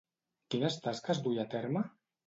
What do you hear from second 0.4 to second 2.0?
Quines tasques duia a terme?